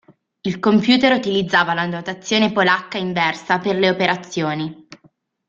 [0.41, 4.87] Il computer utilizzava la notazione polacca inversa per le operazioni.